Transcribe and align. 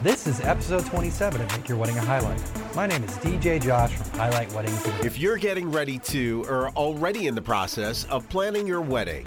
This 0.00 0.28
is 0.28 0.38
episode 0.42 0.86
27 0.86 1.40
of 1.40 1.50
Make 1.50 1.68
Your 1.68 1.76
Wedding 1.76 1.98
a 1.98 2.00
Highlight. 2.00 2.40
My 2.76 2.86
name 2.86 3.02
is 3.02 3.10
DJ 3.16 3.60
Josh 3.60 3.92
from 3.96 4.16
Highlight 4.16 4.52
Weddings. 4.52 4.86
If 5.04 5.18
you're 5.18 5.38
getting 5.38 5.72
ready 5.72 5.98
to 5.98 6.44
or 6.48 6.68
already 6.76 7.26
in 7.26 7.34
the 7.34 7.42
process 7.42 8.04
of 8.04 8.28
planning 8.28 8.64
your 8.64 8.80
wedding, 8.80 9.26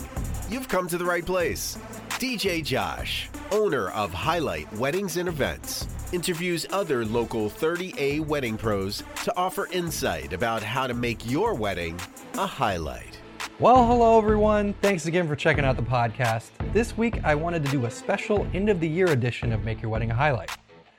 you've 0.49 0.69
come 0.69 0.87
to 0.87 0.97
the 0.97 1.03
right 1.03 1.25
place. 1.25 1.77
DJ 2.11 2.63
Josh, 2.63 3.29
owner 3.51 3.89
of 3.89 4.13
Highlight 4.13 4.71
Weddings 4.75 5.17
and 5.17 5.27
Events, 5.27 5.89
interviews 6.13 6.65
other 6.71 7.03
local 7.03 7.49
30A 7.49 8.25
wedding 8.25 8.57
pros 8.57 9.03
to 9.25 9.35
offer 9.35 9.67
insight 9.73 10.31
about 10.31 10.63
how 10.63 10.87
to 10.87 10.93
make 10.93 11.29
your 11.29 11.53
wedding 11.53 11.99
a 12.35 12.45
highlight. 12.45 13.19
Well, 13.59 13.85
hello 13.85 14.17
everyone. 14.17 14.73
Thanks 14.81 15.05
again 15.05 15.27
for 15.27 15.35
checking 15.35 15.65
out 15.65 15.75
the 15.75 15.83
podcast. 15.83 16.49
This 16.71 16.97
week 16.97 17.23
I 17.25 17.35
wanted 17.35 17.65
to 17.65 17.71
do 17.71 17.85
a 17.85 17.91
special 17.91 18.47
end 18.53 18.69
of 18.69 18.79
the 18.79 18.87
year 18.87 19.07
edition 19.07 19.51
of 19.51 19.65
Make 19.65 19.81
Your 19.81 19.91
Wedding 19.91 20.09
a 20.09 20.15
Highlight. 20.15 20.49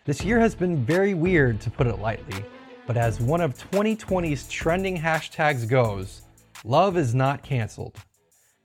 This 0.05 0.25
year 0.25 0.41
has 0.41 0.57
been 0.57 0.85
very 0.85 1.15
weird 1.15 1.61
to 1.61 1.71
put 1.71 1.87
it 1.87 2.01
lightly, 2.01 2.45
but 2.89 2.97
as 2.97 3.21
one 3.21 3.41
of 3.41 3.57
2020's 3.71 4.49
trending 4.49 4.99
hashtags 4.99 5.69
goes, 5.69 6.23
love 6.65 6.97
is 6.97 7.15
not 7.15 7.45
canceled. 7.45 7.97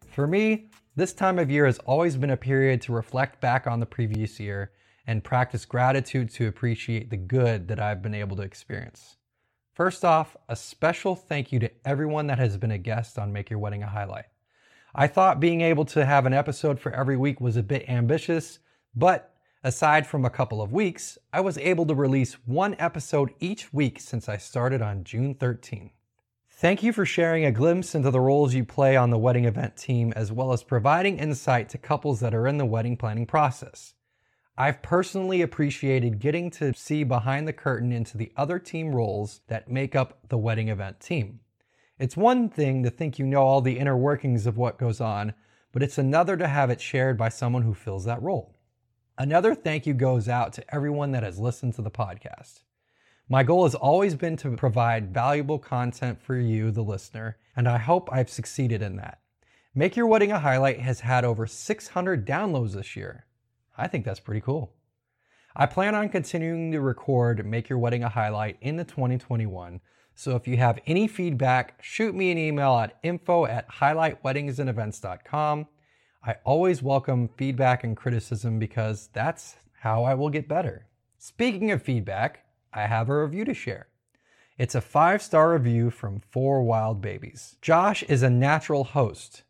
For 0.10 0.26
me, 0.26 0.72
this 0.96 1.14
time 1.14 1.38
of 1.38 1.52
year 1.52 1.68
has 1.68 1.78
always 1.86 2.18
been 2.18 2.32
a 2.32 2.38
period 2.38 2.82
to 2.82 2.92
reflect 2.92 3.40
back 3.40 3.68
on 3.68 3.80
the 3.80 3.86
previous 3.86 4.40
year 4.40 4.72
and 5.06 5.24
practice 5.24 5.64
gratitude 5.64 6.32
to 6.32 6.48
appreciate 6.48 7.12
the 7.12 7.18
good 7.18 7.68
that 7.68 7.80
I've 7.80 8.02
been 8.02 8.16
able 8.16 8.36
to 8.38 8.42
experience. 8.42 9.18
First 9.76 10.04
off, 10.04 10.36
a 10.50 10.56
special 10.56 11.16
thank 11.16 11.52
you 11.52 11.60
to 11.60 11.72
everyone 11.86 12.26
that 12.28 12.40
has 12.40 12.58
been 12.58 12.72
a 12.72 12.80
guest 12.80 13.20
on 13.20 13.32
Make 13.32 13.52
Your 13.52 13.60
Wedding 13.60 13.84
a 13.84 13.88
Highlight. 13.88 14.26
I 14.96 15.06
thought 15.06 15.40
being 15.40 15.62
able 15.62 15.86
to 15.86 16.04
have 16.04 16.26
an 16.26 16.34
episode 16.34 16.80
for 16.80 16.92
every 16.92 17.16
week 17.16 17.40
was 17.40 17.58
a 17.58 17.64
bit 17.64 17.88
ambitious, 17.88 18.58
but 18.96 19.37
aside 19.68 20.08
from 20.08 20.24
a 20.24 20.30
couple 20.30 20.62
of 20.62 20.72
weeks, 20.72 21.18
I 21.34 21.42
was 21.42 21.58
able 21.58 21.86
to 21.88 21.94
release 21.94 22.36
one 22.46 22.74
episode 22.80 23.34
each 23.42 23.74
week 23.74 24.00
since 24.00 24.30
I 24.30 24.38
started 24.38 24.82
on 24.82 25.04
June 25.04 25.36
13. 25.36 25.92
Thank 26.50 26.84
you 26.84 26.94
for 26.94 27.06
sharing 27.06 27.44
a 27.44 27.52
glimpse 27.52 27.94
into 27.94 28.10
the 28.10 28.22
roles 28.22 28.54
you 28.54 28.64
play 28.64 28.96
on 28.96 29.10
the 29.10 29.18
wedding 29.18 29.44
event 29.44 29.76
team, 29.76 30.14
as 30.16 30.32
well 30.32 30.54
as 30.54 30.64
providing 30.64 31.18
insight 31.18 31.68
to 31.70 31.78
couples 31.78 32.22
that 32.22 32.34
are 32.34 32.48
in 32.48 32.58
the 32.58 32.66
wedding 32.66 32.96
planning 32.96 33.26
process. 33.26 33.94
I've 34.58 34.82
personally 34.82 35.42
appreciated 35.42 36.20
getting 36.20 36.50
to 36.52 36.74
see 36.74 37.04
behind 37.04 37.46
the 37.46 37.52
curtain 37.52 37.92
into 37.92 38.18
the 38.18 38.32
other 38.38 38.60
team 38.60 38.96
roles 38.96 39.42
that 39.48 39.70
make 39.70 39.98
up 39.98 40.30
the 40.30 40.38
wedding 40.38 40.70
event 40.70 41.02
team. 41.02 41.42
It's 42.00 42.16
one 42.16 42.48
thing 42.48 42.84
to 42.84 42.90
think 42.90 43.20
you 43.20 43.26
know 43.26 43.44
all 43.44 43.60
the 43.60 43.80
inner 43.80 43.98
workings 43.98 44.48
of 44.48 44.56
what 44.56 44.80
goes 44.80 45.02
on, 45.02 45.34
but 45.74 45.84
it's 45.84 45.98
another 45.98 46.38
to 46.38 46.48
have 46.48 46.70
it 46.70 46.80
shared 46.80 47.18
by 47.18 47.28
someone 47.28 47.64
who 47.64 47.74
fills 47.74 48.06
that 48.06 48.22
role. 48.22 48.57
Another 49.20 49.56
thank 49.56 49.88
you 49.88 49.96
goes 49.96 50.30
out 50.30 50.54
to 50.54 50.76
everyone 50.76 51.12
that 51.14 51.24
has 51.24 51.40
listened 51.40 51.74
to 51.74 51.82
the 51.82 51.90
podcast. 51.90 52.62
My 53.28 53.42
goal 53.42 53.64
has 53.64 53.74
always 53.74 54.14
been 54.14 54.38
to 54.38 54.56
provide 54.56 55.12
valuable 55.12 55.58
content 55.58 56.22
for 56.22 56.38
you, 56.38 56.70
the 56.70 56.84
listener, 56.84 57.38
and 57.56 57.68
I 57.68 57.80
hope 57.80 58.10
I've 58.12 58.30
succeeded 58.30 58.84
in 58.84 58.98
that. 58.98 59.18
Make 59.74 59.96
Your 59.96 60.06
Wedding 60.06 60.32
a 60.32 60.40
Highlight 60.40 60.82
has 60.82 61.00
had 61.00 61.26
over 61.26 61.48
600 61.48 62.28
downloads 62.28 62.74
this 62.74 62.96
year. 62.96 63.26
I 63.76 63.88
think 63.88 64.06
that's 64.06 64.20
pretty 64.20 64.42
cool. 64.42 64.76
I 65.56 65.66
plan 65.66 65.96
on 65.96 66.10
continuing 66.10 66.72
to 66.74 66.80
record 66.80 67.44
Make 67.44 67.70
Your 67.70 67.80
Wedding 67.80 68.04
a 68.04 68.10
Highlight 68.10 68.58
in 68.62 68.76
the 68.76 68.84
2021. 68.84 69.82
So 70.14 70.36
if 70.36 70.48
you 70.48 70.58
have 70.58 70.78
any 70.86 71.08
feedback, 71.08 71.82
shoot 71.82 72.14
me 72.14 72.32
an 72.32 72.38
email 72.38 72.78
at 72.78 73.00
info 73.02 73.48
at 73.48 73.68
highlightweddingsandevents.com. 73.68 75.66
I 76.28 76.36
always 76.44 76.84
welcome 76.84 77.30
feedback 77.38 77.86
and 77.86 77.96
criticism 77.96 78.60
because 78.60 79.08
that's 79.14 79.56
how 79.80 80.04
I 80.04 80.14
will 80.14 80.30
get 80.30 80.50
better. 80.50 80.86
Speaking 81.18 81.72
of 81.72 81.82
feedback, 81.82 82.44
I 82.74 82.82
have 82.82 83.08
a 83.08 83.24
review 83.24 83.46
to 83.46 83.54
share. 83.54 83.88
It's 84.58 84.76
a 84.76 84.82
five 84.82 85.22
star 85.22 85.54
review 85.54 85.90
from 85.90 86.20
Four 86.20 86.64
Wild 86.64 87.02
Babies. 87.02 87.56
Josh 87.62 88.04
is 88.04 88.24
a 88.24 88.30
natural 88.30 88.84
host. 88.84 89.44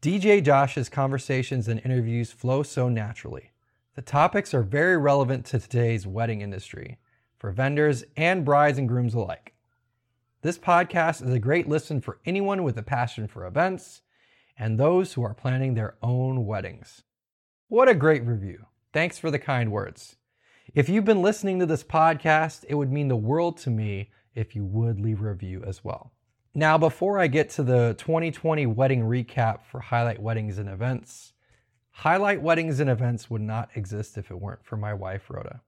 DJ 0.00 0.40
Josh's 0.44 0.88
conversations 0.88 1.66
and 1.66 1.80
interviews 1.84 2.30
flow 2.30 2.62
so 2.62 2.88
naturally. 2.88 3.50
The 3.96 4.02
topics 4.02 4.54
are 4.54 4.62
very 4.62 4.96
relevant 4.96 5.44
to 5.46 5.58
today's 5.58 6.06
wedding 6.06 6.40
industry 6.40 6.98
for 7.36 7.50
vendors 7.50 8.04
and 8.16 8.44
brides 8.44 8.78
and 8.78 8.88
grooms 8.88 9.14
alike. 9.14 9.54
This 10.42 10.56
podcast 10.56 11.26
is 11.26 11.34
a 11.34 11.40
great 11.40 11.68
listen 11.68 12.00
for 12.00 12.20
anyone 12.24 12.62
with 12.62 12.78
a 12.78 12.84
passion 12.84 13.26
for 13.26 13.44
events 13.44 14.02
and 14.58 14.78
those 14.78 15.12
who 15.12 15.22
are 15.22 15.34
planning 15.34 15.74
their 15.74 15.96
own 16.02 16.46
weddings. 16.46 17.02
What 17.68 17.88
a 17.88 17.94
great 17.94 18.24
review. 18.24 18.66
Thanks 18.92 19.18
for 19.18 19.30
the 19.30 19.38
kind 19.38 19.70
words. 19.70 20.16
If 20.74 20.88
you've 20.88 21.04
been 21.04 21.22
listening 21.22 21.58
to 21.58 21.66
this 21.66 21.84
podcast, 21.84 22.64
it 22.68 22.74
would 22.74 22.90
mean 22.90 23.08
the 23.08 23.16
world 23.16 23.58
to 23.58 23.70
me 23.70 24.10
if 24.34 24.54
you 24.54 24.64
would 24.64 25.00
leave 25.00 25.20
a 25.20 25.28
review 25.28 25.62
as 25.66 25.84
well. 25.84 26.12
Now, 26.54 26.78
before 26.78 27.18
I 27.18 27.26
get 27.26 27.50
to 27.50 27.62
the 27.62 27.94
2020 27.98 28.66
wedding 28.66 29.02
recap 29.02 29.64
for 29.64 29.80
Highlight 29.80 30.20
Weddings 30.20 30.58
and 30.58 30.68
Events, 30.68 31.34
Highlight 31.90 32.42
Weddings 32.42 32.80
and 32.80 32.88
Events 32.88 33.30
would 33.30 33.42
not 33.42 33.70
exist 33.74 34.16
if 34.16 34.30
it 34.30 34.40
weren't 34.40 34.64
for 34.64 34.76
my 34.76 34.94
wife, 34.94 35.28
Rhoda. 35.28 35.60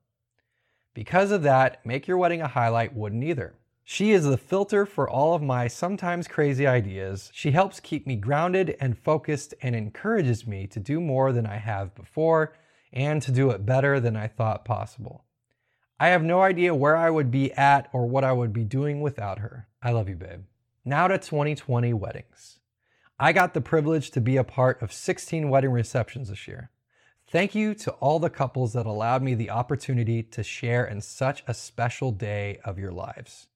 Because 0.94 1.30
of 1.30 1.42
that, 1.42 1.84
Make 1.86 2.08
Your 2.08 2.18
Wedding 2.18 2.40
a 2.40 2.48
Highlight 2.48 2.94
wouldn't 2.94 3.24
either. 3.24 3.54
She 3.90 4.10
is 4.10 4.26
the 4.26 4.36
filter 4.36 4.84
for 4.84 5.08
all 5.08 5.34
of 5.34 5.40
my 5.40 5.66
sometimes 5.66 6.28
crazy 6.28 6.66
ideas. 6.66 7.30
She 7.32 7.52
helps 7.52 7.80
keep 7.80 8.06
me 8.06 8.16
grounded 8.16 8.76
and 8.80 8.98
focused 8.98 9.54
and 9.62 9.74
encourages 9.74 10.46
me 10.46 10.66
to 10.66 10.78
do 10.78 11.00
more 11.00 11.32
than 11.32 11.46
I 11.46 11.56
have 11.56 11.94
before 11.94 12.52
and 12.92 13.22
to 13.22 13.32
do 13.32 13.48
it 13.48 13.64
better 13.64 13.98
than 13.98 14.14
I 14.14 14.26
thought 14.26 14.66
possible. 14.66 15.24
I 15.98 16.08
have 16.08 16.22
no 16.22 16.42
idea 16.42 16.74
where 16.74 16.98
I 16.98 17.08
would 17.08 17.30
be 17.30 17.50
at 17.54 17.88
or 17.94 18.06
what 18.06 18.24
I 18.24 18.32
would 18.32 18.52
be 18.52 18.62
doing 18.62 19.00
without 19.00 19.38
her. 19.38 19.68
I 19.82 19.92
love 19.92 20.10
you, 20.10 20.16
babe. 20.16 20.42
Now 20.84 21.08
to 21.08 21.16
2020 21.16 21.94
weddings. 21.94 22.60
I 23.18 23.32
got 23.32 23.54
the 23.54 23.62
privilege 23.62 24.10
to 24.10 24.20
be 24.20 24.36
a 24.36 24.44
part 24.44 24.82
of 24.82 24.92
16 24.92 25.48
wedding 25.48 25.70
receptions 25.70 26.28
this 26.28 26.46
year. 26.46 26.70
Thank 27.26 27.54
you 27.54 27.72
to 27.76 27.92
all 27.92 28.18
the 28.18 28.28
couples 28.28 28.74
that 28.74 28.84
allowed 28.84 29.22
me 29.22 29.34
the 29.34 29.48
opportunity 29.48 30.22
to 30.24 30.42
share 30.42 30.84
in 30.84 31.00
such 31.00 31.42
a 31.46 31.54
special 31.54 32.12
day 32.12 32.58
of 32.66 32.78
your 32.78 32.92
lives. 32.92 33.46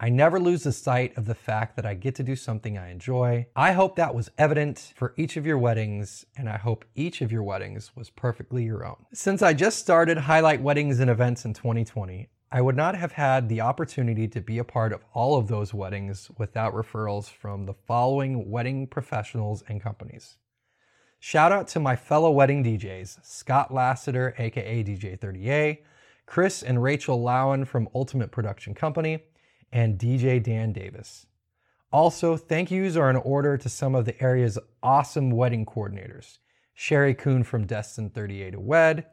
I 0.00 0.10
never 0.10 0.38
lose 0.38 0.62
the 0.62 0.70
sight 0.70 1.18
of 1.18 1.24
the 1.26 1.34
fact 1.34 1.74
that 1.74 1.84
I 1.84 1.94
get 1.94 2.14
to 2.16 2.22
do 2.22 2.36
something 2.36 2.78
I 2.78 2.92
enjoy. 2.92 3.48
I 3.56 3.72
hope 3.72 3.96
that 3.96 4.14
was 4.14 4.30
evident 4.38 4.92
for 4.94 5.12
each 5.16 5.36
of 5.36 5.44
your 5.44 5.58
weddings, 5.58 6.24
and 6.36 6.48
I 6.48 6.56
hope 6.56 6.84
each 6.94 7.20
of 7.20 7.32
your 7.32 7.42
weddings 7.42 7.96
was 7.96 8.08
perfectly 8.08 8.62
your 8.62 8.86
own. 8.86 9.06
Since 9.12 9.42
I 9.42 9.54
just 9.54 9.80
started 9.80 10.16
Highlight 10.16 10.62
Weddings 10.62 11.00
and 11.00 11.10
Events 11.10 11.44
in 11.44 11.52
2020, 11.52 12.28
I 12.52 12.60
would 12.60 12.76
not 12.76 12.94
have 12.94 13.10
had 13.10 13.48
the 13.48 13.60
opportunity 13.60 14.28
to 14.28 14.40
be 14.40 14.58
a 14.58 14.64
part 14.64 14.92
of 14.92 15.04
all 15.14 15.36
of 15.36 15.48
those 15.48 15.74
weddings 15.74 16.30
without 16.38 16.74
referrals 16.74 17.28
from 17.28 17.66
the 17.66 17.74
following 17.74 18.48
wedding 18.48 18.86
professionals 18.86 19.64
and 19.68 19.82
companies. 19.82 20.36
Shout 21.18 21.50
out 21.50 21.66
to 21.68 21.80
my 21.80 21.96
fellow 21.96 22.30
wedding 22.30 22.62
DJs, 22.62 23.26
Scott 23.26 23.74
Lassiter, 23.74 24.32
aka 24.38 24.84
DJ 24.84 25.18
30A, 25.18 25.78
Chris 26.24 26.62
and 26.62 26.80
Rachel 26.80 27.20
Lowen 27.20 27.66
from 27.66 27.88
Ultimate 27.96 28.30
Production 28.30 28.74
Company, 28.74 29.24
and 29.72 29.98
DJ 29.98 30.42
Dan 30.42 30.72
Davis. 30.72 31.26
Also, 31.90 32.36
thank 32.36 32.70
yous 32.70 32.96
are 32.96 33.08
in 33.08 33.16
order 33.16 33.56
to 33.56 33.68
some 33.68 33.94
of 33.94 34.04
the 34.04 34.22
area's 34.22 34.58
awesome 34.82 35.30
wedding 35.30 35.64
coordinators 35.64 36.38
Sherry 36.74 37.14
Kuhn 37.14 37.42
from 37.42 37.66
Destin 37.66 38.10
38 38.10 38.52
to 38.52 38.60
Wed, 38.60 39.06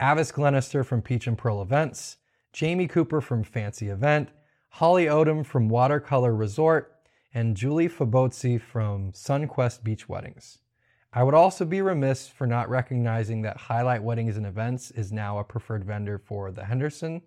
Avis 0.00 0.30
Glenister 0.30 0.84
from 0.84 1.02
Peach 1.02 1.26
and 1.26 1.36
Pearl 1.36 1.60
Events, 1.60 2.18
Jamie 2.52 2.86
Cooper 2.86 3.20
from 3.20 3.42
Fancy 3.42 3.88
Event, 3.88 4.28
Holly 4.68 5.06
Odom 5.06 5.44
from 5.44 5.68
Watercolor 5.68 6.34
Resort, 6.34 6.94
and 7.34 7.56
Julie 7.56 7.88
Fabozzi 7.88 8.60
from 8.60 9.12
Sunquest 9.12 9.82
Beach 9.82 10.08
Weddings. 10.08 10.58
I 11.12 11.24
would 11.24 11.34
also 11.34 11.64
be 11.64 11.82
remiss 11.82 12.28
for 12.28 12.46
not 12.46 12.68
recognizing 12.68 13.42
that 13.42 13.56
Highlight 13.56 14.02
Weddings 14.02 14.36
and 14.36 14.46
Events 14.46 14.90
is 14.92 15.10
now 15.10 15.38
a 15.38 15.44
preferred 15.44 15.84
vendor 15.84 16.18
for 16.18 16.52
the 16.52 16.64
Henderson, 16.64 17.22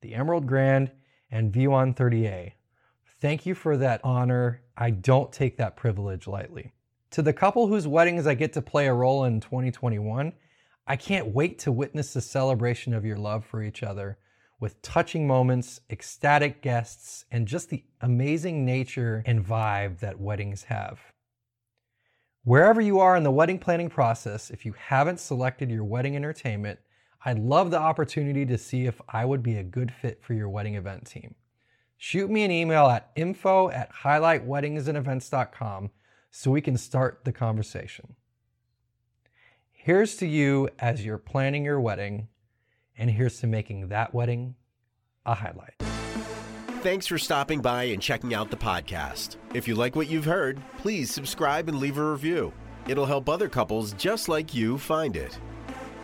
the 0.00 0.14
Emerald 0.14 0.46
Grande, 0.46 0.90
and 1.30 1.52
Vue 1.52 1.72
on 1.72 1.94
30A. 1.94 2.52
Thank 3.20 3.46
you 3.46 3.54
for 3.54 3.76
that 3.76 4.00
honor. 4.04 4.62
I 4.76 4.90
don't 4.90 5.32
take 5.32 5.56
that 5.56 5.76
privilege 5.76 6.26
lightly. 6.26 6.72
To 7.12 7.22
the 7.22 7.32
couple 7.32 7.66
whose 7.66 7.88
weddings 7.88 8.26
I 8.26 8.34
get 8.34 8.52
to 8.52 8.62
play 8.62 8.86
a 8.86 8.94
role 8.94 9.24
in 9.24 9.40
2021, 9.40 10.32
I 10.86 10.96
can't 10.96 11.34
wait 11.34 11.58
to 11.60 11.72
witness 11.72 12.14
the 12.14 12.20
celebration 12.20 12.94
of 12.94 13.04
your 13.04 13.16
love 13.16 13.44
for 13.44 13.62
each 13.62 13.82
other 13.82 14.18
with 14.60 14.82
touching 14.82 15.26
moments, 15.26 15.80
ecstatic 15.90 16.62
guests, 16.62 17.24
and 17.30 17.46
just 17.46 17.70
the 17.70 17.84
amazing 18.00 18.64
nature 18.64 19.22
and 19.26 19.44
vibe 19.44 20.00
that 20.00 20.20
weddings 20.20 20.64
have. 20.64 21.00
Wherever 22.44 22.80
you 22.80 22.98
are 22.98 23.16
in 23.16 23.22
the 23.22 23.30
wedding 23.30 23.58
planning 23.58 23.88
process, 23.88 24.50
if 24.50 24.64
you 24.64 24.72
haven't 24.72 25.20
selected 25.20 25.70
your 25.70 25.84
wedding 25.84 26.16
entertainment, 26.16 26.78
I'd 27.24 27.38
love 27.38 27.70
the 27.70 27.80
opportunity 27.80 28.46
to 28.46 28.58
see 28.58 28.86
if 28.86 29.00
I 29.08 29.24
would 29.24 29.42
be 29.42 29.56
a 29.56 29.62
good 29.62 29.92
fit 29.92 30.22
for 30.22 30.34
your 30.34 30.48
wedding 30.48 30.76
event 30.76 31.06
team. 31.06 31.34
Shoot 31.96 32.30
me 32.30 32.44
an 32.44 32.50
email 32.50 32.86
at 32.86 33.10
info 33.16 33.70
at 33.70 33.92
highlightweddingsandevents.com 33.92 35.90
so 36.30 36.50
we 36.50 36.60
can 36.60 36.76
start 36.76 37.22
the 37.24 37.32
conversation. 37.32 38.14
Here's 39.72 40.16
to 40.16 40.26
you 40.26 40.68
as 40.78 41.04
you're 41.04 41.18
planning 41.18 41.64
your 41.64 41.80
wedding, 41.80 42.28
and 42.96 43.10
here's 43.10 43.40
to 43.40 43.46
making 43.46 43.88
that 43.88 44.14
wedding 44.14 44.54
a 45.26 45.34
highlight. 45.34 45.74
Thanks 46.82 47.08
for 47.08 47.18
stopping 47.18 47.60
by 47.60 47.84
and 47.84 48.00
checking 48.00 48.34
out 48.34 48.50
the 48.50 48.56
podcast. 48.56 49.36
If 49.52 49.66
you 49.66 49.74
like 49.74 49.96
what 49.96 50.08
you've 50.08 50.24
heard, 50.24 50.62
please 50.78 51.12
subscribe 51.12 51.68
and 51.68 51.80
leave 51.80 51.98
a 51.98 52.12
review. 52.12 52.52
It'll 52.86 53.06
help 53.06 53.28
other 53.28 53.48
couples 53.48 53.92
just 53.94 54.28
like 54.28 54.54
you 54.54 54.78
find 54.78 55.16
it. 55.16 55.38